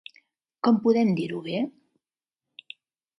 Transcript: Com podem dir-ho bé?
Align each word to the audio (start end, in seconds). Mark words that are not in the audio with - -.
Com 0.67 0.79
podem 0.87 1.11
dir-ho 1.19 1.41
bé? 1.49 1.59